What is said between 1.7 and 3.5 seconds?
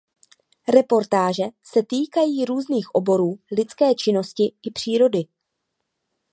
týkají různých oborů